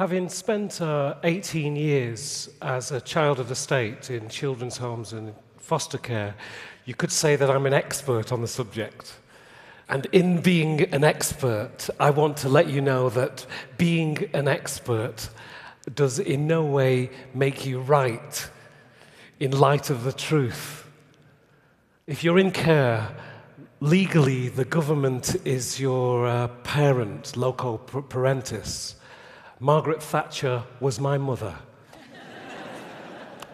Having 0.00 0.30
spent 0.30 0.80
uh, 0.80 1.16
18 1.24 1.76
years 1.76 2.48
as 2.62 2.90
a 2.90 3.02
child 3.02 3.38
of 3.38 3.50
the 3.50 3.54
state 3.54 4.08
in 4.08 4.30
children's 4.30 4.78
homes 4.78 5.12
and 5.12 5.34
foster 5.58 5.98
care, 5.98 6.34
you 6.86 6.94
could 6.94 7.12
say 7.12 7.36
that 7.36 7.50
I'm 7.50 7.66
an 7.66 7.74
expert 7.74 8.32
on 8.32 8.40
the 8.40 8.48
subject. 8.48 9.18
And 9.90 10.06
in 10.06 10.40
being 10.40 10.84
an 10.94 11.04
expert, 11.04 11.90
I 12.00 12.08
want 12.08 12.38
to 12.38 12.48
let 12.48 12.68
you 12.68 12.80
know 12.80 13.10
that 13.10 13.44
being 13.76 14.30
an 14.32 14.48
expert 14.48 15.28
does 15.94 16.18
in 16.18 16.46
no 16.46 16.64
way 16.64 17.10
make 17.34 17.66
you 17.66 17.80
right 17.80 18.48
in 19.38 19.50
light 19.50 19.90
of 19.90 20.04
the 20.04 20.14
truth. 20.14 20.86
If 22.06 22.24
you're 22.24 22.38
in 22.38 22.52
care, 22.52 23.06
legally 23.80 24.48
the 24.48 24.64
government 24.64 25.36
is 25.44 25.78
your 25.78 26.26
uh, 26.26 26.48
parent, 26.64 27.36
loco 27.36 27.76
parentis. 27.76 28.94
Margaret 29.62 30.02
Thatcher 30.02 30.62
was 30.80 30.98
my 30.98 31.18
mother. 31.18 31.54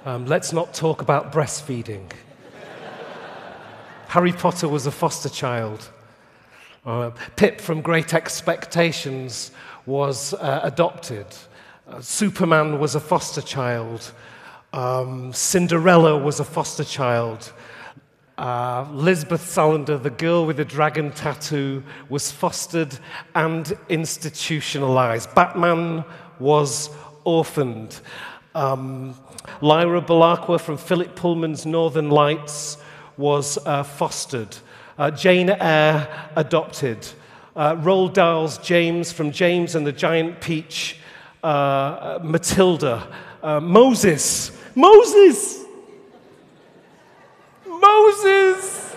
Um, 0.04 0.24
let's 0.26 0.52
not 0.52 0.72
talk 0.72 1.02
about 1.02 1.32
breastfeeding. 1.32 2.08
Harry 4.06 4.30
Potter 4.30 4.68
was 4.68 4.86
a 4.86 4.92
foster 4.92 5.28
child. 5.28 5.90
Uh, 6.84 7.10
Pip 7.34 7.60
from 7.60 7.80
Great 7.80 8.14
Expectations 8.14 9.50
was 9.84 10.32
uh, 10.34 10.60
adopted. 10.62 11.26
Uh, 11.88 12.00
Superman 12.00 12.78
was 12.78 12.94
a 12.94 13.00
foster 13.00 13.42
child. 13.42 14.12
Um, 14.72 15.32
Cinderella 15.32 16.16
was 16.16 16.38
a 16.38 16.44
foster 16.44 16.84
child. 16.84 17.52
Uh, 18.38 18.86
Lisbeth 18.92 19.42
Salander, 19.42 20.02
the 20.02 20.10
girl 20.10 20.44
with 20.44 20.58
the 20.58 20.64
dragon 20.64 21.10
tattoo, 21.10 21.82
was 22.10 22.30
fostered 22.30 22.98
and 23.34 23.76
institutionalized. 23.88 25.34
Batman 25.34 26.04
was 26.38 26.90
orphaned. 27.24 28.00
Um, 28.54 29.14
Lyra 29.60 30.02
Belacqua 30.02 30.60
from 30.60 30.76
Philip 30.76 31.16
Pullman's 31.16 31.64
Northern 31.64 32.10
Lights 32.10 32.76
was 33.16 33.58
uh, 33.64 33.82
fostered. 33.82 34.56
Uh, 34.98 35.10
Jane 35.10 35.50
Eyre 35.50 36.30
adopted. 36.36 37.06
Uh, 37.54 37.76
Roald 37.76 38.12
Dahl's 38.12 38.58
James 38.58 39.12
from 39.12 39.32
James 39.32 39.74
and 39.74 39.86
the 39.86 39.92
Giant 39.92 40.40
Peach. 40.42 40.98
Uh, 41.42 42.18
Matilda. 42.22 43.06
Uh, 43.42 43.60
Moses. 43.60 44.52
Moses! 44.74 45.65
Moses! 47.96 48.94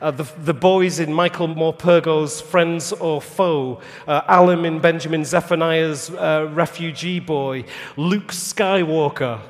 Uh, 0.00 0.10
the, 0.10 0.24
the 0.44 0.52
boys 0.52 1.00
in 1.00 1.10
Michael 1.10 1.48
Morpurgo's 1.48 2.38
Friends 2.38 2.92
or 2.92 3.22
Foe, 3.22 3.80
uh, 4.06 4.20
Alan 4.28 4.66
in 4.66 4.78
Benjamin 4.78 5.24
Zephaniah's 5.24 6.10
uh, 6.10 6.50
Refugee 6.52 7.18
Boy, 7.18 7.64
Luke 7.96 8.28
Skywalker. 8.28 9.40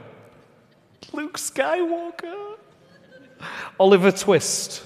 Luke 1.13 1.37
Skywalker. 1.37 2.59
Oliver 3.81 4.13
Twist. 4.13 4.85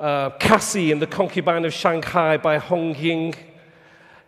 Uh, 0.00 0.30
Cassie 0.30 0.90
in 0.90 0.98
The 0.98 1.06
Concubine 1.06 1.64
of 1.64 1.72
Shanghai 1.72 2.36
by 2.36 2.58
Hong 2.58 2.96
Ying. 2.96 3.36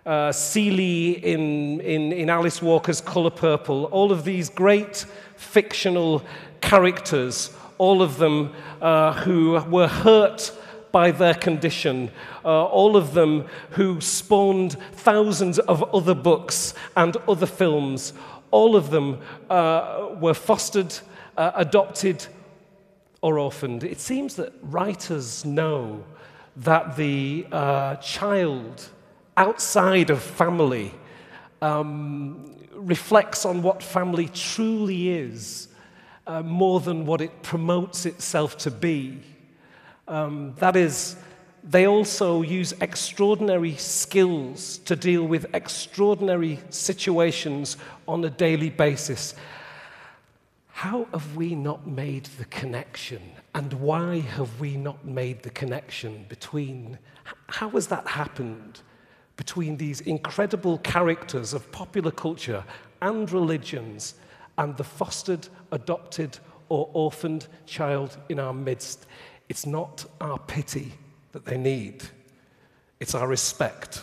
Uh, 0.06 0.32
in, 0.54 1.80
in, 1.80 2.12
in 2.12 2.30
Alice 2.30 2.62
Walker's 2.62 3.00
Color 3.00 3.30
Purple. 3.30 3.86
All 3.86 4.12
of 4.12 4.22
these 4.24 4.48
great 4.48 5.04
fictional 5.34 6.22
characters 6.60 7.50
all 7.78 8.02
of 8.02 8.18
them 8.18 8.52
uh, 8.80 9.12
who 9.12 9.52
were 9.68 9.88
hurt 9.88 10.52
by 10.92 11.10
their 11.10 11.34
condition, 11.34 12.10
uh, 12.44 12.64
all 12.64 12.96
of 12.96 13.12
them 13.12 13.46
who 13.70 14.00
spawned 14.00 14.76
thousands 14.92 15.58
of 15.58 15.82
other 15.94 16.14
books 16.14 16.74
and 16.96 17.16
other 17.28 17.46
films, 17.46 18.12
all 18.50 18.76
of 18.76 18.90
them 18.90 19.20
uh, 19.50 20.08
were 20.18 20.34
fostered, 20.34 20.94
uh, 21.36 21.50
adopted, 21.54 22.26
or 23.20 23.38
orphaned. 23.38 23.84
It 23.84 24.00
seems 24.00 24.36
that 24.36 24.52
writers 24.62 25.44
know 25.44 26.04
that 26.56 26.96
the 26.96 27.46
uh, 27.52 27.96
child 27.96 28.88
outside 29.36 30.10
of 30.10 30.22
family 30.22 30.92
um, 31.62 32.54
reflects 32.74 33.44
on 33.44 33.62
what 33.62 33.82
family 33.82 34.28
truly 34.28 35.10
is 35.10 35.68
uh, 36.26 36.42
more 36.42 36.80
than 36.80 37.06
what 37.06 37.20
it 37.20 37.42
promotes 37.42 38.06
itself 38.06 38.56
to 38.58 38.70
be. 38.70 39.20
Um, 40.08 40.54
that 40.58 40.76
is, 40.76 41.16
they 41.62 41.86
also 41.86 42.42
use 42.42 42.72
extraordinary 42.80 43.76
skills 43.76 44.78
to 44.78 44.96
deal 44.96 45.24
with 45.24 45.46
extraordinary 45.54 46.60
situations 46.70 47.76
on 48.06 48.24
a 48.24 48.30
daily 48.30 48.70
basis. 48.70 49.34
How 50.68 51.06
have 51.12 51.36
we 51.36 51.54
not 51.54 51.86
made 51.86 52.26
the 52.38 52.44
connection? 52.46 53.22
And 53.54 53.72
why 53.74 54.20
have 54.20 54.60
we 54.60 54.76
not 54.76 55.04
made 55.06 55.42
the 55.42 55.50
connection 55.50 56.26
between, 56.28 56.98
how 57.48 57.70
has 57.70 57.86
that 57.88 58.06
happened 58.06 58.82
between 59.36 59.76
these 59.76 60.00
incredible 60.02 60.78
characters 60.78 61.52
of 61.52 61.70
popular 61.72 62.10
culture 62.10 62.64
and 63.02 63.30
religions 63.30 64.14
and 64.58 64.76
the 64.76 64.84
fostered, 64.84 65.48
adopted, 65.72 66.38
or 66.68 66.88
orphaned 66.92 67.46
child 67.66 68.16
in 68.28 68.38
our 68.38 68.54
midst. 68.54 69.06
It's 69.48 69.66
not 69.66 70.04
our 70.20 70.38
pity 70.38 70.92
that 71.32 71.44
they 71.44 71.58
need, 71.58 72.02
it's 73.00 73.14
our 73.14 73.28
respect. 73.28 74.02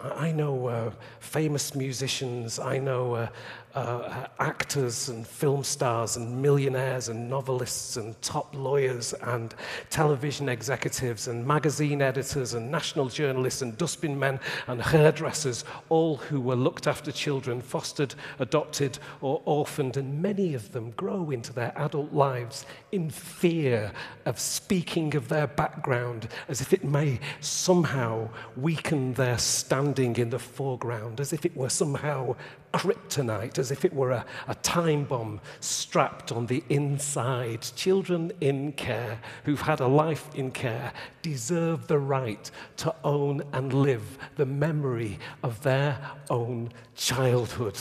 I 0.00 0.32
know 0.32 0.66
uh, 0.66 0.90
famous 1.20 1.74
musicians, 1.74 2.58
I 2.58 2.78
know 2.78 3.14
uh, 3.14 3.28
Uh, 3.74 3.78
uh, 3.78 4.26
actors 4.38 5.08
and 5.08 5.26
film 5.26 5.64
stars 5.64 6.16
and 6.16 6.40
millionaires 6.40 7.08
and 7.08 7.28
novelists 7.28 7.96
and 7.96 8.20
top 8.22 8.54
lawyers 8.54 9.12
and 9.22 9.56
television 9.90 10.48
executives 10.48 11.26
and 11.26 11.44
magazine 11.44 12.00
editors 12.00 12.54
and 12.54 12.70
national 12.70 13.08
journalists 13.08 13.62
and 13.62 13.76
dustbin 13.76 14.16
men 14.16 14.38
and 14.68 14.80
hairdressers, 14.80 15.64
all 15.88 16.16
who 16.16 16.40
were 16.40 16.54
looked 16.54 16.86
after 16.86 17.10
children, 17.10 17.60
fostered, 17.60 18.14
adopted, 18.38 18.96
or 19.20 19.42
orphaned. 19.44 19.96
And 19.96 20.22
many 20.22 20.54
of 20.54 20.70
them 20.70 20.92
grow 20.92 21.30
into 21.30 21.52
their 21.52 21.72
adult 21.76 22.12
lives 22.12 22.66
in 22.92 23.10
fear 23.10 23.90
of 24.24 24.38
speaking 24.38 25.16
of 25.16 25.28
their 25.28 25.48
background 25.48 26.28
as 26.48 26.60
if 26.60 26.72
it 26.72 26.84
may 26.84 27.18
somehow 27.40 28.28
weaken 28.56 29.14
their 29.14 29.38
standing 29.38 30.14
in 30.16 30.30
the 30.30 30.38
foreground, 30.38 31.18
as 31.18 31.32
if 31.32 31.44
it 31.44 31.56
were 31.56 31.68
somehow 31.68 32.36
kryptonite, 32.74 33.56
as 33.56 33.70
if 33.70 33.84
it 33.84 33.94
were 33.94 34.10
a, 34.10 34.26
a 34.48 34.54
time 34.56 35.04
bomb 35.04 35.40
strapped 35.60 36.32
on 36.32 36.46
the 36.46 36.64
inside. 36.68 37.62
Children 37.76 38.32
in 38.40 38.72
care 38.72 39.20
who've 39.44 39.60
had 39.60 39.78
a 39.78 39.86
life 39.86 40.28
in 40.34 40.50
care 40.50 40.92
deserve 41.22 41.86
the 41.86 42.00
right 42.00 42.50
to 42.78 42.92
own 43.04 43.44
and 43.52 43.72
live 43.72 44.18
the 44.34 44.44
memory 44.44 45.20
of 45.44 45.62
their 45.62 45.98
own 46.28 46.72
childhood. 46.96 47.78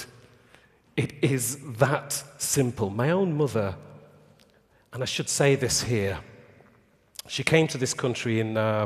It 0.96 1.14
is 1.24 1.58
that 1.80 2.24
simple. 2.38 2.92
My 2.92 3.10
own 3.10 3.36
mother, 3.36 3.76
and 4.94 5.02
I 5.02 5.08
should 5.08 5.28
say 5.28 5.56
this 5.56 5.82
here, 5.82 6.20
she 7.28 7.44
came 7.44 7.68
to 7.70 7.80
this 7.80 7.96
country 7.96 8.40
in, 8.42 8.58
uh, 8.58 8.86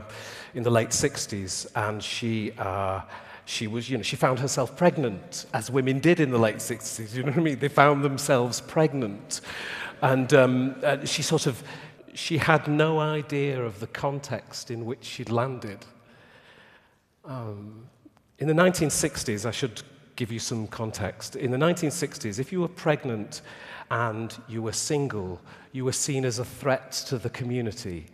in 0.54 0.64
the 0.64 0.72
late 0.72 0.92
60s 0.92 1.68
and 1.76 2.02
she. 2.02 2.54
Uh, 2.58 3.02
she 3.48 3.66
was, 3.66 3.90
you 3.90 3.96
know, 3.96 4.04
she 4.04 4.18
found 4.18 4.40
herself 4.40 4.76
pregnant, 4.76 5.46
as 5.54 5.72
women 5.72 6.00
did 6.00 6.20
in 6.20 6.32
the 6.32 6.38
late 6.38 6.58
60s, 6.58 7.16
you 7.16 7.24
know 7.24 7.30
what 7.30 7.38
I 7.38 7.42
mean? 7.42 7.60
They 7.60 7.70
found 7.70 8.04
themselves 8.04 8.60
pregnant. 8.60 9.40
And 10.02 10.34
um, 10.34 10.76
uh, 10.84 11.06
she 11.06 11.22
sort 11.22 11.48
of, 11.48 11.64
she 12.14 12.38
had 12.38 12.68
no 12.68 13.00
idea 13.00 13.64
of 13.64 13.80
the 13.80 13.88
context 13.88 14.70
in 14.70 14.86
which 14.86 15.06
she'd 15.06 15.30
landed. 15.30 15.86
Um, 17.24 17.88
in 18.40 18.50
the 18.50 18.54
1960s, 18.54 19.46
I 19.46 19.52
should 19.52 19.82
give 20.18 20.30
you 20.30 20.40
some 20.40 20.68
context. 20.68 21.38
In 21.38 21.50
the 21.50 21.58
1960s, 21.58 22.40
if 22.40 22.52
you 22.52 22.60
were 22.60 22.68
pregnant 22.68 23.44
and 23.90 24.38
you 24.50 24.62
were 24.62 24.74
single, 24.74 25.40
you 25.72 25.86
were 25.86 25.94
seen 25.94 26.26
as 26.26 26.40
a 26.40 26.46
threat 26.46 26.92
to 27.08 27.18
the 27.18 27.30
community 27.30 28.08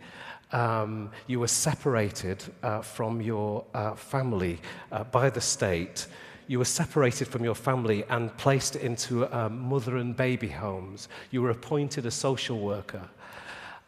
um, 0.54 1.10
you 1.26 1.40
were 1.40 1.48
separated 1.48 2.42
uh, 2.62 2.80
from 2.80 3.20
your 3.20 3.64
uh, 3.74 3.94
family 3.94 4.60
uh, 4.92 5.04
by 5.04 5.28
the 5.28 5.40
state. 5.40 6.06
You 6.46 6.58
were 6.58 6.64
separated 6.64 7.26
from 7.26 7.42
your 7.42 7.56
family 7.56 8.04
and 8.08 8.34
placed 8.36 8.76
into 8.76 9.26
um, 9.36 9.58
mother 9.58 9.96
and 9.96 10.16
baby 10.16 10.48
homes. 10.48 11.08
You 11.30 11.42
were 11.42 11.50
appointed 11.50 12.06
a 12.06 12.10
social 12.10 12.60
worker. 12.60 13.02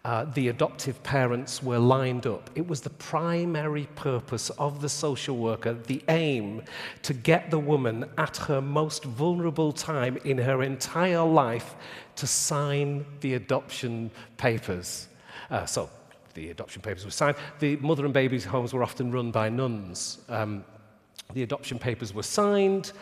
Uh, 0.04 0.24
the 0.34 0.48
adoptive 0.48 1.00
parents 1.02 1.62
were 1.62 1.78
lined 1.78 2.26
up. 2.26 2.48
It 2.54 2.66
was 2.66 2.80
the 2.80 2.90
primary 2.90 3.88
purpose 3.96 4.50
of 4.50 4.80
the 4.80 4.88
social 4.88 5.36
worker, 5.36 5.74
the 5.74 6.02
aim 6.08 6.62
to 7.02 7.12
get 7.12 7.50
the 7.50 7.58
woman 7.58 8.08
at 8.16 8.36
her 8.36 8.60
most 8.60 9.04
vulnerable 9.04 9.72
time 9.72 10.16
in 10.24 10.38
her 10.38 10.62
entire 10.62 11.24
life 11.24 11.74
to 12.16 12.26
sign 12.26 13.04
the 13.20 13.34
adoption 13.34 14.10
papers. 14.36 15.08
Uh, 15.50 15.66
so 15.66 15.90
the 16.36 16.50
adoption 16.50 16.80
papers 16.82 17.04
were 17.04 17.10
signed. 17.10 17.36
The 17.58 17.76
mother 17.76 18.04
and 18.04 18.14
babies' 18.14 18.44
homes 18.44 18.72
were 18.72 18.84
often 18.84 19.10
run 19.10 19.32
by 19.32 19.48
nuns. 19.50 20.18
Um, 20.28 20.64
The 21.34 21.42
adoption 21.42 21.78
papers 21.78 22.14
were 22.14 22.22
signed, 22.22 22.92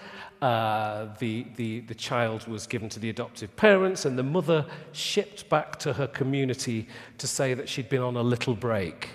uh, 0.41 1.07
the, 1.19 1.47
the, 1.57 1.81
the 1.81 1.95
child 1.95 2.47
was 2.47 2.67
given 2.67 2.89
to 2.89 2.99
the 3.01 3.11
adoptive 3.11 3.51
parents, 3.57 4.07
and 4.07 4.17
the 4.17 4.23
mother 4.23 4.65
shipped 4.93 5.49
back 5.49 5.79
to 5.79 5.93
her 5.93 6.07
community 6.07 6.87
to 7.19 7.27
say 7.27 7.55
that 7.55 7.69
she'd 7.69 7.89
been 7.89 8.03
on 8.03 8.17
a 8.17 8.23
little 8.23 8.55
break. 8.55 9.09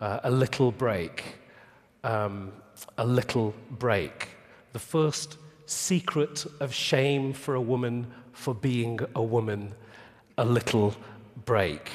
Uh, 0.00 0.20
a 0.24 0.30
little 0.30 0.72
break. 0.72 1.24
Um, 2.04 2.52
a 2.96 3.06
little 3.06 3.54
break. 3.78 4.28
The 4.72 4.78
first 4.78 5.38
secret 5.66 6.46
of 6.60 6.74
shame 6.74 7.32
for 7.32 7.54
a 7.54 7.60
woman 7.60 8.06
for 8.32 8.54
being 8.54 9.00
a 9.14 9.22
woman, 9.22 9.74
a 10.36 10.44
little 10.44 10.94
break. 11.44 11.90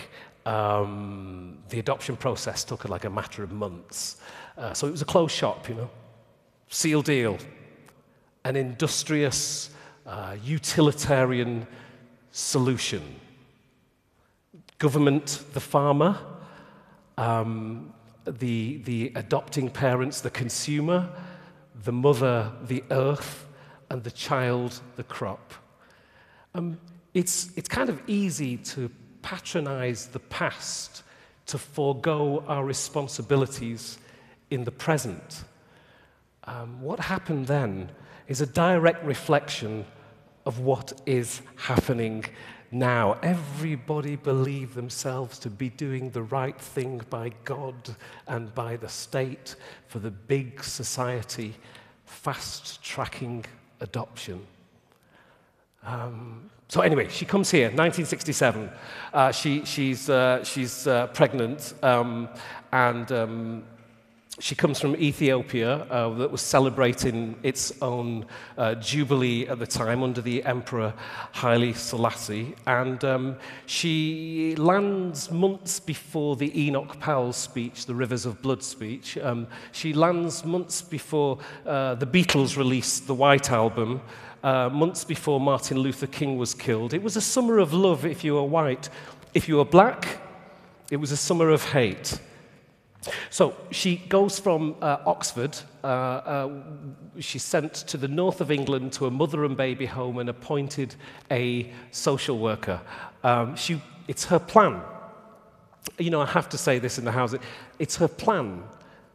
um, 0.48 1.58
the 1.68 1.80
adoption 1.80 2.16
process 2.16 2.64
took 2.64 2.88
like 2.88 3.04
a 3.04 3.10
matter 3.10 3.44
of 3.44 3.52
months. 3.52 4.18
Uh, 4.58 4.74
so 4.74 4.88
it 4.88 4.92
was 4.92 5.02
a 5.02 5.06
closed 5.06 5.36
shop, 5.36 5.68
you 5.68 5.76
know, 5.76 5.90
seal 6.70 7.02
deal. 7.02 7.38
An 8.46 8.56
industrious, 8.56 9.72
uh, 10.06 10.38
utilitarian 10.42 11.68
solution. 12.32 13.04
Government, 14.78 15.44
the 15.52 15.60
farmer, 15.60 16.18
um, 17.18 17.94
the, 18.26 18.78
the 18.86 19.12
adopting 19.16 19.70
parents, 19.70 20.22
the 20.22 20.30
consumer, 20.30 21.10
the 21.84 21.92
mother, 21.92 22.54
the 22.64 22.84
earth, 22.90 23.46
and 23.90 24.02
the 24.02 24.12
child, 24.12 24.80
the 24.96 25.04
crop. 25.04 25.54
Um, 26.54 26.80
it's, 27.14 27.52
it's 27.58 27.68
kind 27.68 27.90
of 27.90 28.02
easy 28.08 28.56
to 28.58 28.90
patronize 29.28 30.06
the 30.06 30.20
past, 30.20 31.04
to 31.48 31.58
forego 31.58 32.46
our 32.48 32.64
responsibilities 32.64 33.98
in 34.52 34.64
the 34.64 34.72
present. 34.72 35.44
Um, 36.46 36.82
what 36.82 37.00
happened 37.02 37.48
then 37.48 37.90
is 38.30 38.40
a 38.40 38.46
direct 38.46 39.04
reflection 39.04 39.86
of 40.46 40.60
what 40.60 41.02
is 41.06 41.42
happening 41.58 42.24
now. 42.72 43.18
Everybody 43.22 44.16
believed 44.16 44.76
themselves 44.76 45.40
to 45.40 45.50
be 45.50 45.70
doing 45.72 46.10
the 46.12 46.24
right 46.24 46.58
thing 46.58 47.02
by 47.10 47.32
God 47.44 47.76
and 48.28 48.56
by 48.56 48.78
the 48.78 48.88
state 48.88 49.58
for 49.90 50.00
the 50.00 50.12
big 50.12 50.64
society, 50.64 51.54
fast 52.06 52.82
tracking 52.82 53.44
adoption. 53.82 54.48
Um, 55.88 56.50
so 56.68 56.82
anyway, 56.82 57.08
she 57.08 57.26
comes 57.26 57.50
here, 57.50 57.68
1967. 57.68 58.70
Uh, 59.14 59.32
she, 59.32 59.64
she's 59.64 60.10
uh, 60.10 60.44
she's 60.44 60.86
uh, 60.86 61.08
pregnant, 61.08 61.74
um, 61.82 62.28
and 62.74 63.10
um, 63.14 63.64
she 64.40 64.54
comes 64.54 64.80
from 64.80 64.96
Ethiopia 64.98 65.78
uh, 65.90 66.10
that 66.10 66.30
was 66.30 66.42
celebrating 66.42 67.36
its 67.42 67.72
own 67.82 68.26
uh, 68.58 68.76
jubilee 68.76 69.48
at 69.48 69.58
the 69.58 69.66
time 69.66 70.04
under 70.04 70.22
the 70.22 70.44
Emperor 70.44 70.94
Haile 71.32 71.74
Selassie. 71.74 72.54
And 72.68 73.04
um, 73.04 73.38
she 73.66 74.56
lands 74.58 75.32
months 75.32 75.80
before 75.80 76.36
the 76.36 76.68
Enoch 76.68 77.00
Powell 77.00 77.34
speech, 77.34 77.88
the 77.88 77.96
Rivers 77.96 78.26
of 78.26 78.42
Blood 78.42 78.62
speech. 78.62 79.18
Um, 79.18 79.48
she 79.72 79.94
lands 79.94 80.46
months 80.46 80.82
before 80.82 81.40
uh, 81.66 81.96
the 81.96 82.06
Beatles 82.08 82.58
released 82.58 83.08
the 83.08 83.16
White 83.16 83.52
Album, 83.52 84.02
uh, 84.44 84.70
months 84.70 85.04
before 85.04 85.40
Martin 85.40 85.78
Luther 85.80 86.08
King 86.08 86.38
was 86.38 86.54
killed. 86.54 86.94
It 86.94 87.04
was 87.04 87.16
a 87.16 87.22
summer 87.22 87.58
of 87.58 87.74
love 87.74 88.06
if 88.06 88.24
you 88.24 88.36
were 88.36 88.44
white. 88.44 88.90
If 89.34 89.48
you 89.48 89.58
were 89.58 89.66
black, 89.66 90.20
it 90.90 90.98
was 90.98 91.12
a 91.12 91.18
summer 91.18 91.50
of 91.50 91.64
hate. 91.64 92.20
So 93.30 93.56
she 93.72 93.98
goes 93.98 94.40
from 94.40 94.76
uh, 94.82 94.98
Oxford, 95.06 95.58
uh, 95.84 95.88
uh, 95.88 96.50
she's 97.20 97.44
sent 97.44 97.74
to 97.74 97.98
the 97.98 98.08
north 98.08 98.42
of 98.42 98.52
England 98.52 98.94
to 98.94 99.06
a 99.06 99.12
mother 99.12 99.46
and 99.46 99.56
baby 99.56 99.86
home 99.86 100.18
and 100.18 100.30
appointed 100.30 100.96
a 101.32 101.72
social 101.92 102.38
worker. 102.38 102.82
Um, 103.24 103.56
she, 103.56 103.82
it's 104.08 104.26
her 104.26 104.40
plan. 104.40 104.82
You 105.98 106.10
know, 106.10 106.22
I 106.22 106.26
have 106.26 106.50
to 106.50 106.58
say 106.58 106.80
this 106.80 106.98
in 106.98 107.06
the 107.06 107.12
house. 107.12 107.34
It's 107.80 107.96
her 107.98 108.08
plan 108.08 108.64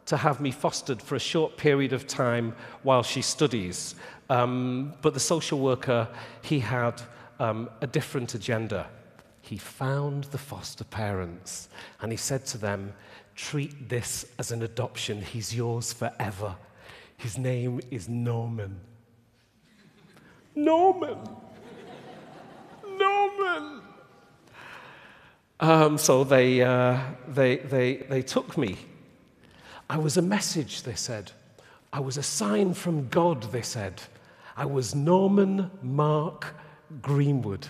to 0.05 0.17
have 0.17 0.41
me 0.41 0.51
fostered 0.51 1.01
for 1.01 1.15
a 1.15 1.19
short 1.19 1.55
period 1.55 1.93
of 1.93 2.07
time 2.07 2.55
while 2.81 3.03
she 3.03 3.21
studies. 3.21 3.95
Um, 4.29 4.93
but 5.01 5.13
the 5.13 5.19
social 5.19 5.59
worker, 5.59 6.07
he 6.41 6.59
had 6.59 7.01
um, 7.39 7.69
a 7.81 7.87
different 7.87 8.33
agenda. 8.33 8.87
He 9.41 9.57
found 9.57 10.25
the 10.25 10.37
foster 10.37 10.83
parents 10.83 11.69
and 12.01 12.11
he 12.11 12.17
said 12.17 12.45
to 12.47 12.57
them, 12.57 12.93
Treat 13.35 13.89
this 13.89 14.25
as 14.37 14.51
an 14.51 14.61
adoption. 14.61 15.21
He's 15.21 15.55
yours 15.55 15.91
forever. 15.91 16.55
His 17.17 17.37
name 17.37 17.81
is 17.89 18.07
Norman. 18.07 18.79
Norman! 20.55 21.17
Norman! 22.97 23.81
Um, 25.59 25.97
so 25.97 26.23
they, 26.23 26.61
uh, 26.61 26.99
they, 27.27 27.57
they, 27.57 27.95
they 27.95 28.21
took 28.21 28.57
me. 28.57 28.77
I 29.89 29.97
was 29.97 30.17
a 30.17 30.21
message, 30.21 30.83
they 30.83 30.95
said. 30.95 31.31
I 31.91 31.99
was 31.99 32.17
a 32.17 32.23
sign 32.23 32.73
from 32.73 33.07
God, 33.09 33.43
they 33.51 33.61
said. 33.61 34.01
I 34.55 34.65
was 34.65 34.93
Norman 34.93 35.71
Mark 35.81 36.55
Greenwood. 37.01 37.67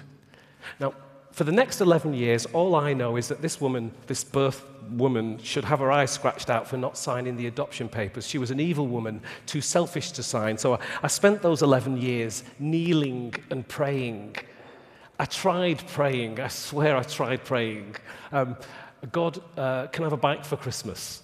Now, 0.79 0.93
for 1.31 1.45
the 1.45 1.51
next 1.51 1.81
11 1.81 2.13
years, 2.13 2.45
all 2.47 2.75
I 2.75 2.93
know 2.93 3.15
is 3.15 3.27
that 3.29 3.41
this 3.41 3.59
woman, 3.59 3.91
this 4.05 4.23
birth 4.23 4.65
woman, 4.91 5.39
should 5.39 5.65
have 5.65 5.79
her 5.79 5.91
eyes 5.91 6.11
scratched 6.11 6.49
out 6.49 6.67
for 6.67 6.77
not 6.77 6.97
signing 6.97 7.37
the 7.37 7.47
adoption 7.47 7.89
papers. 7.89 8.27
She 8.27 8.37
was 8.37 8.51
an 8.51 8.59
evil 8.59 8.87
woman, 8.87 9.21
too 9.45 9.61
selfish 9.61 10.11
to 10.11 10.23
sign. 10.23 10.57
So 10.57 10.75
I, 10.75 10.79
I 11.03 11.07
spent 11.07 11.41
those 11.41 11.63
11 11.63 11.97
years 11.97 12.43
kneeling 12.59 13.33
and 13.49 13.67
praying. 13.67 14.35
I 15.17 15.25
tried 15.25 15.87
praying. 15.87 16.39
I 16.39 16.49
swear 16.49 16.97
I 16.97 17.03
tried 17.03 17.43
praying. 17.43 17.95
Um, 18.31 18.57
God, 19.11 19.41
uh, 19.57 19.87
can 19.87 20.03
I 20.03 20.05
have 20.05 20.13
a 20.13 20.17
bike 20.17 20.45
for 20.45 20.57
Christmas? 20.57 21.23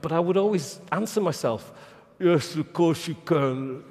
But 0.00 0.12
I 0.12 0.20
would 0.20 0.36
always 0.36 0.80
answer 0.92 1.20
myself, 1.20 1.72
yes, 2.18 2.54
of 2.56 2.72
course 2.72 3.08
you 3.08 3.16
can. 3.24 3.82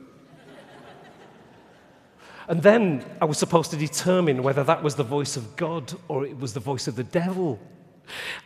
And 2.47 2.63
then 2.63 3.05
I 3.21 3.25
was 3.25 3.37
supposed 3.37 3.71
to 3.71 3.77
determine 3.77 4.41
whether 4.41 4.63
that 4.63 4.81
was 4.81 4.95
the 4.95 5.03
voice 5.03 5.35
of 5.35 5.55
God 5.57 5.93
or 6.07 6.25
it 6.25 6.39
was 6.39 6.53
the 6.53 6.59
voice 6.59 6.87
of 6.87 6.95
the 6.95 7.03
devil. 7.03 7.59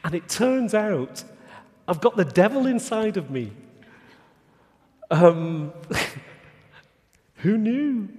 And 0.03 0.15
it 0.15 0.27
turns 0.27 0.73
out 0.73 1.23
I've 1.87 2.01
got 2.01 2.15
the 2.15 2.25
devil 2.25 2.65
inside 2.67 3.17
of 3.17 3.29
me. 3.29 3.51
Um, 5.09 5.73
who 7.35 7.57
knew? 7.57 8.09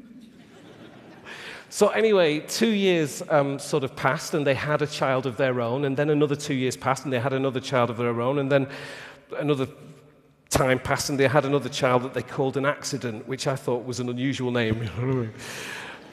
So, 1.71 1.89
anyway, 1.89 2.41
two 2.41 2.69
years 2.69 3.23
um, 3.31 3.59
sort 3.59 3.83
of 3.83 3.97
passed, 3.97 4.35
and 4.35 4.47
they 4.47 4.53
had 4.55 4.83
a 4.83 4.87
child 4.87 5.25
of 5.25 5.39
their 5.39 5.62
own, 5.62 5.87
and 5.87 5.97
then 5.97 6.11
another 6.11 6.37
two 6.37 6.53
years 6.53 6.77
passed, 6.77 7.05
and 7.05 7.12
they 7.12 7.19
had 7.19 7.33
another 7.33 7.61
child 7.61 7.89
of 7.89 7.97
their 7.97 8.21
own, 8.21 8.39
and 8.39 8.53
then 8.53 8.69
another 9.39 9.67
time 10.52 10.78
passed 10.78 11.09
and 11.09 11.18
they 11.18 11.26
had 11.26 11.44
another 11.44 11.68
child 11.68 12.02
that 12.02 12.14
they 12.14 12.23
called 12.23 12.56
an 12.56 12.66
accident, 12.66 13.26
which 13.26 13.47
I 13.47 13.56
thought 13.56 13.85
was 13.85 14.00
an 14.00 14.09
unusual 14.09 14.50
name. 14.50 14.88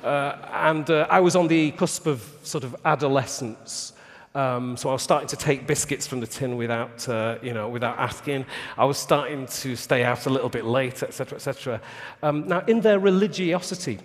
uh, 0.03 0.35
and 0.53 0.89
uh, 0.89 1.07
I 1.09 1.19
was 1.19 1.35
on 1.35 1.47
the 1.47 1.71
cusp 1.71 2.07
of 2.07 2.23
sort 2.43 2.63
of 2.63 2.75
adolescence. 2.85 3.93
Um, 4.33 4.77
so 4.77 4.89
I 4.89 4.93
was 4.93 5.01
starting 5.01 5.27
to 5.29 5.35
take 5.35 5.67
biscuits 5.67 6.07
from 6.07 6.21
the 6.21 6.27
tin 6.27 6.55
without, 6.55 7.07
uh, 7.09 7.37
you 7.41 7.53
know, 7.53 7.67
without 7.67 7.97
asking. 7.97 8.45
I 8.77 8.85
was 8.85 8.97
starting 8.97 9.45
to 9.47 9.75
stay 9.75 10.03
out 10.03 10.25
a 10.25 10.29
little 10.29 10.49
bit 10.49 10.65
late, 10.65 11.03
etc., 11.03 11.35
etc. 11.35 11.81
Um, 12.23 12.47
now, 12.47 12.61
in 12.61 12.81
their 12.81 12.99
religiosity, 12.99 13.99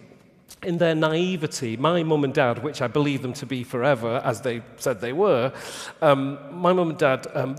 in 0.63 0.79
their 0.79 0.95
naivety, 0.95 1.77
my 1.77 2.03
mum 2.03 2.25
and 2.25 2.35
dad, 2.35 2.63
which 2.63 2.83
I 2.83 2.87
believe 2.89 3.23
them 3.23 3.35
to 3.35 3.47
be 3.47 3.63
forever, 3.63 4.21
as 4.25 4.41
they 4.41 4.63
said 4.77 5.01
they 5.01 5.13
were, 5.13 5.53
um, 6.03 6.39
my 6.51 6.73
mum 6.73 6.91
and 6.91 6.99
dad 6.99 7.27
um, 7.35 7.57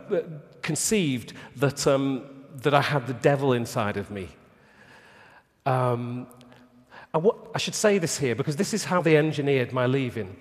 conceived 0.62 1.34
that 1.58 1.86
um, 1.86 2.24
that 2.62 2.74
I 2.74 2.82
had 2.82 3.08
the 3.08 3.14
devil 3.14 3.54
inside 3.54 3.98
of 3.98 4.10
me. 4.10 4.30
Um, 5.66 6.28
I, 7.14 7.18
what, 7.18 7.38
I 7.56 7.58
should 7.58 7.76
say 7.76 7.98
this 7.98 8.18
here 8.18 8.36
because 8.36 8.56
this 8.56 8.74
is 8.74 8.86
how 8.86 9.02
they 9.02 9.18
engineered 9.18 9.74
my 9.74 9.86
leaving. 9.86 10.36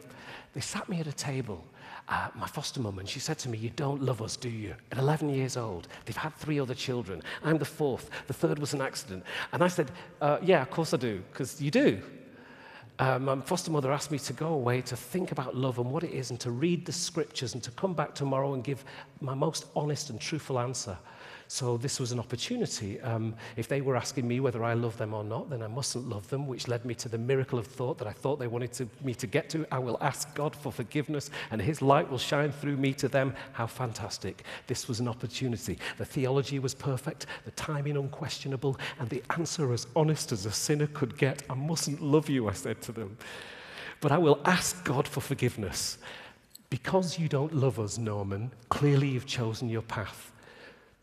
They 0.54 0.61
sat 0.61 0.88
me 0.88 1.00
at 1.00 1.06
a 1.06 1.12
table, 1.12 1.64
uh, 2.09 2.28
my 2.35 2.47
foster 2.47 2.80
mum, 2.80 2.99
and 2.99 3.09
she 3.09 3.18
said 3.21 3.38
to 3.38 3.49
me, 3.49 3.59
You 3.59 3.71
don't 3.71 4.02
love 4.02 4.23
us, 4.23 4.37
do 4.37 4.49
you? 4.49 4.75
At 4.92 4.99
11 4.99 5.28
years 5.30 5.56
old, 5.56 5.88
they've 6.04 6.16
had 6.16 6.35
three 6.35 6.61
other 6.61 6.75
children. 6.75 7.23
I'm 7.42 7.59
the 7.59 7.64
fourth. 7.64 8.11
The 8.26 8.35
third 8.35 8.59
was 8.59 8.75
an 8.75 8.80
accident. 8.80 9.25
And 9.52 9.64
I 9.64 9.68
said, 9.68 9.90
uh, 10.21 10.38
Yeah, 10.42 10.62
of 10.62 10.71
course 10.71 10.94
I 10.94 10.99
do, 10.99 11.23
because 11.33 11.61
you 11.61 11.71
do. 11.71 12.00
Um, 13.00 13.25
my 13.25 13.40
foster 13.40 13.73
mother 13.73 13.90
asked 13.90 14.12
me 14.12 14.21
to 14.21 14.33
go 14.33 14.49
away 14.49 14.80
to 14.83 14.97
think 14.97 15.33
about 15.33 15.56
love 15.56 15.80
and 15.80 15.90
what 15.90 16.04
it 16.04 16.12
is 16.12 16.30
and 16.30 16.38
to 16.40 16.52
read 16.52 16.87
the 16.87 16.92
scriptures 16.92 17.54
and 17.54 17.62
to 17.64 17.73
come 17.73 17.92
back 17.92 18.14
tomorrow 18.14 18.54
and 18.54 18.62
give 18.62 18.85
my 19.21 19.35
most 19.35 19.66
honest 19.75 20.11
and 20.11 20.21
truthful 20.21 20.61
answer. 20.61 20.97
So 21.54 21.76
this 21.76 22.00
was 22.00 22.11
an 22.11 22.18
opportunity. 22.18 23.00
Um, 23.02 23.32
if 23.56 23.68
they 23.68 23.80
were 23.80 23.94
asking 23.94 24.26
me 24.26 24.40
whether 24.40 24.64
I 24.64 24.75
love 24.75 24.99
them 24.99 25.14
or 25.14 25.23
not, 25.23 25.50
then 25.50 25.62
I 25.62 25.68
mustn't 25.68 26.08
love 26.08 26.28
them, 26.28 26.49
which 26.49 26.66
led 26.66 26.84
me 26.84 26.96
to 26.96 27.08
the 27.08 27.16
miracle 27.16 27.61
of 27.61 27.66
thought 27.68 27.96
that 27.99 28.08
I 28.08 28.12
thought 28.12 28.40
they 28.40 28.49
wanted 28.49 28.73
to, 28.73 28.88
me 29.04 29.14
to 29.14 29.28
get 29.28 29.50
to. 29.50 29.64
I 29.70 29.78
will 29.78 29.96
ask 30.00 30.34
God 30.34 30.56
for 30.56 30.73
forgiveness, 30.73 31.30
and 31.52 31.62
His 31.62 31.80
light 31.80 32.11
will 32.11 32.18
shine 32.18 32.50
through 32.50 32.76
me 32.76 32.92
to 32.94 33.06
them. 33.06 33.37
How 33.52 33.68
fantastic. 33.68 34.42
This 34.66 34.88
was 34.88 34.99
an 34.99 35.06
opportunity. 35.06 35.78
The 35.96 36.04
theology 36.04 36.58
was 36.58 36.75
perfect, 36.75 37.26
the 37.44 37.52
timing 37.52 37.96
unquestionable, 37.96 38.76
and 38.99 39.08
the 39.08 39.23
answer 39.38 39.73
as 39.73 39.87
honest 39.94 40.32
as 40.32 40.46
a 40.46 40.50
sinner 40.50 40.88
could 40.88 41.16
get. 41.16 41.44
I 41.49 41.54
mustn't 41.54 42.02
love 42.02 42.28
you, 42.28 42.49
I 42.49 42.52
said 42.52 42.82
to 42.82 42.90
them. 42.90 43.16
But 44.00 44.11
I 44.11 44.18
will 44.18 44.40
ask 44.44 44.84
God 44.84 45.06
for 45.06 45.20
forgiveness. 45.20 45.99
Because 46.68 47.16
you 47.16 47.28
don't 47.28 47.54
love 47.54 47.78
us, 47.78 47.96
Norman, 47.96 48.50
clearly 48.70 49.06
you've 49.06 49.26
chosen 49.26 49.68
your 49.68 49.82
path. 49.82 50.32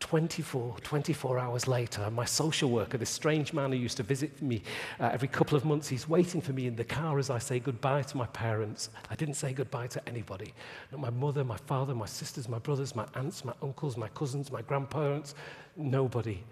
24, 0.02 0.78
24 0.82 1.38
hours 1.38 1.68
later, 1.68 2.10
my 2.10 2.24
social 2.24 2.68
worker, 2.68 2.98
this 2.98 3.08
strange 3.08 3.52
man 3.52 3.70
who 3.70 3.78
used 3.78 3.96
to 3.96 4.02
visit 4.02 4.42
me 4.42 4.60
uh, 4.98 5.10
every 5.12 5.28
couple 5.28 5.56
of 5.56 5.64
months, 5.64 5.86
he's 5.86 6.08
waiting 6.08 6.40
for 6.40 6.52
me 6.52 6.66
in 6.66 6.74
the 6.74 6.82
car 6.82 7.20
as 7.20 7.30
I 7.30 7.38
say 7.38 7.60
goodbye 7.60 8.02
to 8.02 8.16
my 8.16 8.26
parents. 8.26 8.90
I 9.10 9.14
didn't 9.14 9.34
say 9.34 9.52
goodbye 9.52 9.86
to 9.86 10.08
anybody. 10.08 10.54
Not 10.90 11.00
my 11.00 11.10
mother, 11.10 11.44
my 11.44 11.56
father, 11.56 11.94
my 11.94 12.06
sisters, 12.06 12.48
my 12.48 12.58
brothers, 12.58 12.96
my 12.96 13.06
aunts, 13.14 13.44
my 13.44 13.52
uncles, 13.62 13.96
my 13.96 14.08
cousins, 14.08 14.50
my 14.50 14.60
grandparents, 14.62 15.36
nobody. 15.76 16.42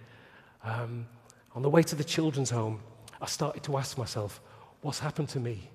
Um, 0.62 1.09
on 1.57 1.62
the 1.62 1.71
way 1.71 1.83
to 1.83 1.97
the 1.97 2.04
children's 2.04 2.50
home, 2.50 2.80
I 3.21 3.26
started 3.26 3.64
to 3.64 3.76
ask 3.78 3.99
myself, 3.99 4.40
what's 4.80 5.00
happened 5.00 5.28
to 5.30 5.40
me? 5.40 5.69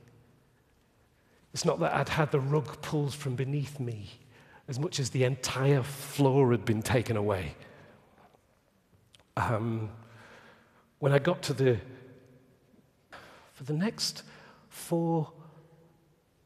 It's 1.54 1.66
not 1.66 1.82
that 1.82 1.94
I'd 1.94 2.08
had 2.08 2.32
the 2.32 2.40
rug 2.40 2.82
pulled 2.82 3.14
from 3.14 3.36
beneath 3.36 3.82
me 3.82 4.12
as 4.68 4.80
much 4.80 5.00
as 5.00 5.10
the 5.10 5.24
entire 5.24 5.84
floor 5.84 6.52
had 6.52 6.66
been 6.66 6.82
taken 6.82 7.18
away. 7.18 7.54
Um, 9.38 9.90
when 11.00 11.12
I 11.12 11.20
got 11.20 11.42
to 11.44 11.54
the, 11.54 11.80
for 13.54 13.64
the 13.64 13.74
next 13.74 14.24
four, 14.70 15.32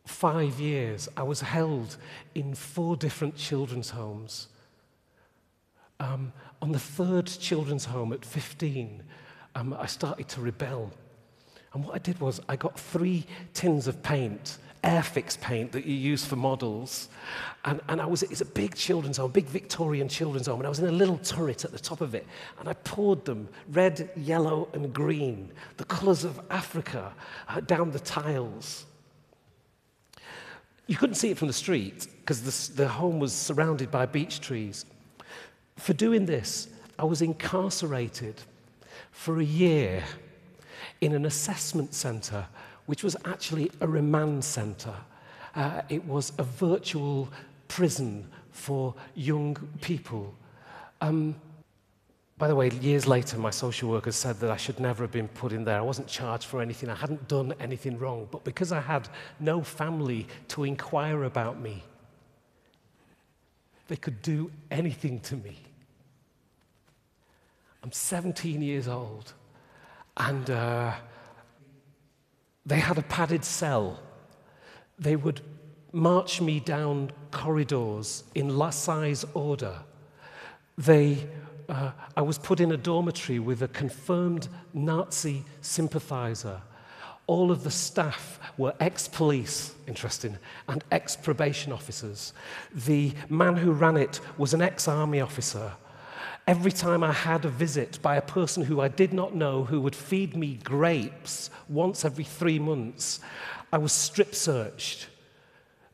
five 0.05 0.59
years, 0.59 1.07
I 1.15 1.23
was 1.23 1.41
held 1.41 1.97
in 2.33 2.55
four 2.55 2.95
different 2.95 3.35
children's 3.35 3.91
homes. 3.91 4.47
Um, 5.99 6.33
on 6.61 6.71
the 6.71 6.79
third 6.79 7.27
children's 7.27 7.85
home 7.85 8.11
at 8.13 8.25
15, 8.25 9.03
um, 9.55 9.75
I 9.77 9.85
started 9.85 10.27
to 10.29 10.41
rebel. 10.41 10.91
And 11.73 11.85
what 11.85 11.95
I 11.95 11.99
did 11.99 12.19
was 12.19 12.41
I 12.49 12.55
got 12.55 12.79
three 12.79 13.25
tins 13.53 13.87
of 13.87 14.01
paint 14.01 14.57
Airfix 14.83 15.39
paint 15.39 15.71
that 15.73 15.85
you 15.85 15.93
use 15.93 16.25
for 16.25 16.35
models. 16.35 17.09
And, 17.65 17.81
and 17.89 18.01
I 18.01 18.05
was, 18.05 18.23
it's 18.23 18.41
a 18.41 18.45
big 18.45 18.75
children's 18.75 19.17
home, 19.17 19.31
big 19.31 19.47
Victorian 19.47 20.07
children's 20.07 20.47
home, 20.47 20.59
and 20.59 20.65
I 20.65 20.69
was 20.69 20.79
in 20.79 20.87
a 20.87 20.91
little 20.91 21.17
turret 21.17 21.65
at 21.65 21.71
the 21.71 21.79
top 21.79 22.01
of 22.01 22.15
it. 22.15 22.25
And 22.59 22.69
I 22.69 22.73
poured 22.73 23.25
them 23.25 23.49
red, 23.69 24.09
yellow, 24.15 24.69
and 24.73 24.93
green, 24.93 25.51
the 25.77 25.85
colours 25.85 26.23
of 26.23 26.39
Africa, 26.49 27.13
uh, 27.47 27.59
down 27.61 27.91
the 27.91 27.99
tiles. 27.99 28.85
You 30.87 30.95
couldn't 30.95 31.15
see 31.15 31.29
it 31.29 31.37
from 31.37 31.47
the 31.47 31.53
street 31.53 32.07
because 32.21 32.69
the, 32.69 32.83
the 32.83 32.87
home 32.87 33.19
was 33.19 33.33
surrounded 33.33 33.91
by 33.91 34.05
beech 34.05 34.39
trees. 34.39 34.85
For 35.75 35.93
doing 35.93 36.25
this, 36.25 36.69
I 36.97 37.03
was 37.03 37.21
incarcerated 37.21 38.41
for 39.11 39.39
a 39.39 39.43
year 39.43 40.03
in 41.01 41.13
an 41.13 41.25
assessment 41.25 41.93
centre 41.93 42.45
which 42.89 43.03
was 43.03 43.15
actually 43.25 43.69
a 43.81 43.87
remand 43.87 44.43
centre. 44.43 44.95
Uh, 45.53 45.83
it 45.89 46.03
was 46.05 46.33
a 46.39 46.43
virtual 46.43 47.29
prison 47.67 48.27
for 48.49 48.95
young 49.13 49.55
people. 49.79 50.33
Um, 50.99 51.35
by 52.39 52.47
the 52.47 52.55
way, 52.55 52.71
years 52.81 53.05
later, 53.05 53.37
my 53.37 53.51
social 53.51 53.91
worker 53.91 54.11
said 54.11 54.39
that 54.39 54.49
I 54.49 54.57
should 54.57 54.79
never 54.79 55.03
have 55.03 55.11
been 55.11 55.27
put 55.27 55.51
in 55.51 55.63
there. 55.65 55.77
I 55.77 55.81
wasn't 55.81 56.07
charged 56.07 56.45
for 56.45 56.63
anything. 56.63 56.89
I 56.89 56.95
hadn't 56.95 57.27
done 57.27 57.53
anything 57.59 57.99
wrong. 57.99 58.27
But 58.31 58.43
because 58.43 58.71
I 58.71 58.79
had 58.79 59.07
no 59.39 59.61
family 59.61 60.25
to 60.47 60.63
inquire 60.63 61.25
about 61.25 61.61
me, 61.61 61.83
they 63.87 63.97
could 63.97 64.19
do 64.23 64.49
anything 64.71 65.19
to 65.19 65.35
me. 65.35 65.59
I'm 67.83 67.91
17 67.91 68.63
years 68.63 68.87
old, 68.87 69.33
and 70.17 70.49
uh, 70.49 70.93
They 72.69 72.79
had 72.79 72.99
a 72.99 73.01
padded 73.01 73.43
cell. 73.43 73.99
They 74.99 75.15
would 75.15 75.41
march 75.91 76.39
me 76.39 76.59
down 76.59 77.11
corridors 77.31 78.23
in 78.35 78.59
La 78.59 78.69
size 78.69 79.25
order. 79.33 79.79
They, 80.77 81.27
uh, 81.67 81.91
I 82.15 82.21
was 82.21 82.37
put 82.37 82.59
in 82.59 82.71
a 82.71 82.77
dormitory 82.77 83.39
with 83.39 83.63
a 83.63 83.67
confirmed 83.69 84.49
Nazi 84.71 85.45
sympathizer. 85.61 86.61
All 87.25 87.49
of 87.49 87.63
the 87.63 87.71
staff 87.71 88.39
were 88.59 88.75
ex 88.79 89.07
police, 89.07 89.73
interesting, 89.87 90.37
and 90.67 90.83
ex 90.91 91.15
probation 91.15 91.71
officers. 91.71 92.33
The 92.71 93.13
man 93.29 93.55
who 93.55 93.71
ran 93.71 93.97
it 93.97 94.19
was 94.37 94.53
an 94.53 94.61
ex 94.61 94.87
army 94.87 95.21
officer. 95.21 95.71
Every 96.49 96.71
time 96.71 97.03
I 97.03 97.13
had 97.13 97.45
a 97.45 97.47
visit 97.47 97.99
by 98.01 98.15
a 98.15 98.23
person 98.23 98.63
who 98.63 98.81
I 98.81 98.87
did 98.87 99.13
not 99.13 99.35
know 99.35 99.65
who 99.65 99.79
would 99.81 99.95
feed 99.95 100.35
me 100.35 100.57
grapes 100.63 101.51
once 101.67 102.03
every 102.03 102.23
three 102.23 102.57
months, 102.57 103.19
I 103.71 103.77
was 103.77 103.91
strip 103.91 104.33
searched. 104.33 105.09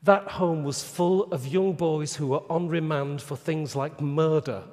That 0.04 0.30
home 0.30 0.64
was 0.64 0.82
full 0.82 1.24
of 1.24 1.46
young 1.46 1.74
boys 1.74 2.16
who 2.16 2.28
were 2.28 2.50
on 2.50 2.70
remand 2.70 3.22
for 3.22 3.36
things 3.36 3.76
like 3.76 4.00
murder. 4.00 4.64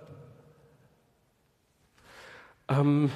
Um, 2.69 3.11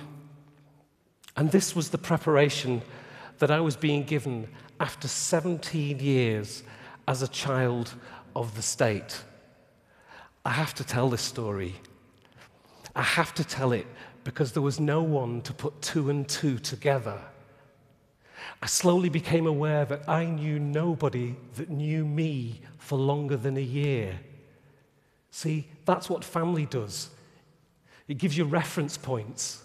and 1.36 1.52
this 1.52 1.76
was 1.76 1.90
the 1.90 1.98
preparation 1.98 2.82
that 3.38 3.52
I 3.52 3.60
was 3.60 3.76
being 3.76 4.02
given 4.02 4.48
after 4.80 5.06
17 5.06 6.00
years 6.00 6.64
as 7.06 7.22
a 7.22 7.28
child 7.28 7.94
of 8.34 8.56
the 8.56 8.62
state. 8.62 9.22
I 10.44 10.50
have 10.50 10.74
to 10.74 10.82
tell 10.82 11.08
this 11.08 11.22
story 11.22 11.76
I 12.96 13.02
have 13.02 13.34
to 13.34 13.44
tell 13.44 13.72
it 13.72 13.86
because 14.24 14.52
there 14.52 14.62
was 14.62 14.80
no 14.80 15.02
one 15.02 15.42
to 15.42 15.52
put 15.52 15.82
two 15.82 16.08
and 16.08 16.26
two 16.26 16.58
together. 16.58 17.20
I 18.62 18.66
slowly 18.66 19.10
became 19.10 19.46
aware 19.46 19.84
that 19.84 20.08
I 20.08 20.24
knew 20.24 20.58
nobody 20.58 21.36
that 21.56 21.68
knew 21.68 22.06
me 22.06 22.62
for 22.78 22.96
longer 22.96 23.36
than 23.36 23.58
a 23.58 23.60
year. 23.60 24.18
See, 25.30 25.68
that's 25.84 26.08
what 26.08 26.24
family 26.24 26.64
does. 26.64 27.10
It 28.08 28.16
gives 28.16 28.38
you 28.38 28.44
reference 28.44 28.96
points. 28.96 29.62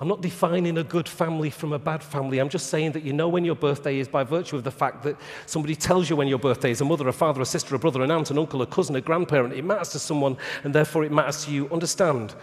I'm 0.00 0.08
not 0.08 0.22
defining 0.22 0.78
a 0.78 0.82
good 0.82 1.06
family 1.06 1.50
from 1.50 1.74
a 1.74 1.78
bad 1.78 2.02
family. 2.02 2.38
I'm 2.38 2.48
just 2.48 2.68
saying 2.68 2.92
that 2.92 3.02
you 3.02 3.12
know 3.12 3.28
when 3.28 3.44
your 3.44 3.54
birthday 3.54 3.98
is 3.98 4.08
by 4.08 4.24
virtue 4.24 4.56
of 4.56 4.64
the 4.64 4.70
fact 4.70 5.02
that 5.02 5.14
somebody 5.44 5.76
tells 5.76 6.08
you 6.08 6.16
when 6.16 6.26
your 6.26 6.38
birthday 6.38 6.70
is 6.70 6.80
a 6.80 6.86
mother, 6.86 7.06
a 7.08 7.12
father, 7.12 7.42
a 7.42 7.44
sister, 7.44 7.74
a 7.74 7.78
brother, 7.78 8.02
an 8.02 8.10
aunt, 8.10 8.30
an 8.30 8.38
uncle, 8.38 8.62
a 8.62 8.66
cousin, 8.66 8.96
a 8.96 9.02
grandparent. 9.02 9.52
It 9.52 9.62
matters 9.62 9.90
to 9.90 9.98
someone, 9.98 10.38
and 10.64 10.74
therefore 10.74 11.04
it 11.04 11.12
matters 11.12 11.44
to 11.44 11.52
you. 11.52 11.68
Understand? 11.68 12.34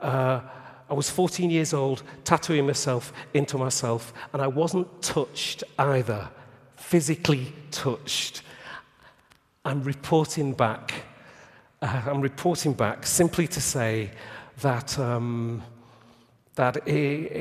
Uh, 0.00 0.42
I 0.90 0.92
was 0.92 1.08
14 1.08 1.48
years 1.48 1.72
old, 1.72 2.02
tattooing 2.24 2.66
myself 2.66 3.14
into 3.32 3.56
myself, 3.56 4.12
and 4.34 4.42
I 4.42 4.46
wasn't 4.46 5.00
touched 5.00 5.64
either, 5.78 6.28
physically 6.76 7.54
touched. 7.70 8.42
I'm 9.64 9.82
reporting 9.82 10.52
back. 10.52 10.92
Uh, 11.80 12.02
I'm 12.04 12.20
reporting 12.20 12.74
back 12.74 13.06
simply 13.06 13.46
to 13.48 13.62
say 13.62 14.10
that. 14.58 14.98
Um, 14.98 15.62
that 16.58 16.84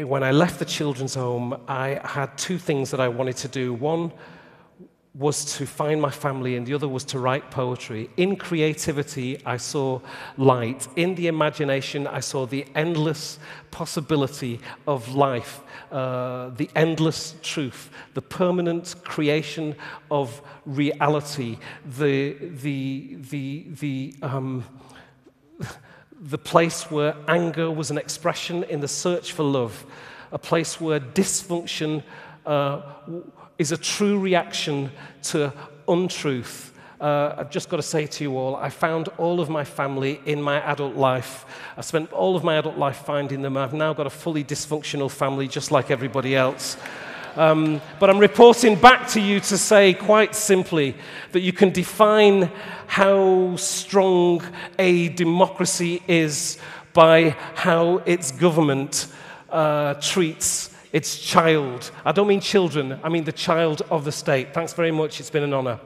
when 0.08 0.24
I 0.24 0.32
left 0.32 0.60
the 0.60 0.66
children's 0.66 1.16
home, 1.16 1.60
I 1.68 2.00
had 2.04 2.38
two 2.38 2.60
things 2.60 2.92
that 2.92 3.00
I 3.00 3.08
wanted 3.08 3.38
to 3.38 3.48
do. 3.48 3.74
One 3.74 4.12
was 5.16 5.58
to 5.58 5.66
find 5.66 6.00
my 6.00 6.12
family, 6.12 6.56
and 6.56 6.68
the 6.68 6.76
other 6.76 6.88
was 6.88 7.04
to 7.04 7.18
write 7.18 7.50
poetry. 7.50 8.12
In 8.18 8.36
creativity, 8.36 9.42
I 9.44 9.58
saw 9.58 10.00
light. 10.38 10.88
In 10.96 11.16
the 11.16 11.26
imagination, 11.26 12.06
I 12.06 12.20
saw 12.20 12.46
the 12.46 12.68
endless 12.76 13.40
possibility 13.72 14.60
of 14.86 15.16
life, 15.16 15.62
uh, 15.92 16.50
the 16.50 16.70
endless 16.76 17.34
truth, 17.42 17.90
the 18.14 18.22
permanent 18.22 18.94
creation 19.04 19.76
of 20.12 20.40
reality, 20.68 21.58
the, 21.84 22.34
the, 22.40 23.18
the, 23.32 23.66
the, 23.80 24.14
um, 24.22 24.64
the 26.22 26.38
place 26.38 26.90
where 26.90 27.16
anger 27.28 27.70
was 27.70 27.92
an 27.92 27.98
expression 27.98 28.64
in 28.64 28.80
the 28.80 28.88
search 28.88 29.34
for 29.34 29.44
love, 29.44 29.86
a 30.32 30.38
place 30.38 30.82
where 30.82 31.00
dysfunction 31.00 32.04
uh, 32.46 32.82
is 33.58 33.72
a 33.72 33.78
true 33.78 34.20
reaction 34.20 34.92
to 35.24 35.54
untruth. 35.88 36.74
Uh, 37.00 37.36
I've 37.38 37.52
just 37.52 37.70
got 37.70 37.78
to 37.78 37.84
say 37.84 38.08
to 38.08 38.24
you 38.24 38.38
all, 38.38 38.56
I 38.56 38.70
found 38.70 39.10
all 39.20 39.40
of 39.40 39.50
my 39.50 39.64
family 39.64 40.20
in 40.26 40.42
my 40.42 40.60
adult 40.62 40.96
life. 40.96 41.46
I 41.78 41.82
spent 41.82 42.12
all 42.12 42.36
of 42.36 42.44
my 42.44 42.56
adult 42.56 42.78
life 42.78 42.98
finding 43.06 43.44
them. 43.44 43.56
I've 43.56 43.74
now 43.74 43.94
got 43.94 44.08
a 44.08 44.10
fully 44.10 44.44
dysfunctional 44.44 45.12
family, 45.12 45.48
just 45.48 45.70
like 45.70 45.92
everybody 45.92 46.36
else. 46.36 46.76
Um, 47.38 47.82
but 48.00 48.10
I'm 48.10 48.18
reporting 48.18 48.76
back 48.76 49.08
to 49.10 49.22
you 49.22 49.40
to 49.42 49.60
say 49.60 49.94
quite 49.94 50.34
simply 50.34 50.96
that 51.34 51.42
you 51.42 51.54
can 51.54 51.70
define 51.70 52.52
how 52.88 53.56
strong 53.58 54.42
a 54.80 55.10
democracy 55.10 56.02
is 56.08 56.58
by 56.94 57.36
how 57.54 57.98
its 58.08 58.32
government 58.32 59.14
uh, 59.52 59.94
treats 60.02 60.72
its 60.92 61.20
child. 61.20 61.92
I 62.04 62.12
don't 62.12 62.28
mean 62.28 62.42
children, 62.42 63.00
I 63.04 63.10
mean 63.10 63.24
the 63.24 63.32
child 63.32 63.84
of 63.92 64.04
the 64.04 64.12
state. 64.12 64.56
Thanks 64.56 64.74
very 64.74 64.92
much. 64.92 65.20
It's 65.20 65.30
been 65.30 65.44
an 65.44 65.54
honor. 65.54 65.80